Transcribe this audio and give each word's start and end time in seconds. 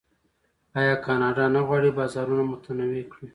آیا 0.79 0.95
کاناډا 1.05 1.45
نه 1.55 1.61
غواړي 1.67 1.89
بازارونه 1.97 2.43
متنوع 2.51 3.03
کړي؟ 3.11 3.27